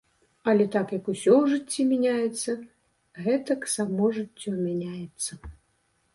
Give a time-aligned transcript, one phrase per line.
[0.51, 2.51] Але так як усё ў жыцці мяняецца,
[3.27, 5.31] гэтак само жыццё мяняецца.